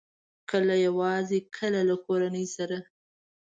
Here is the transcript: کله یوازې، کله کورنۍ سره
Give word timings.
کله 0.49 0.75
یوازې، 0.85 1.39
کله 1.57 1.95
کورنۍ 2.05 2.45
سره 2.55 2.77